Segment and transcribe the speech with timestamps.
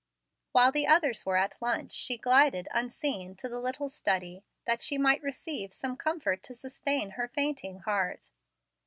[0.51, 4.97] While the others were at lunch, she glided, unseen, to the little study, that she
[4.97, 8.31] might receive some comfort to sustain her fainting heart.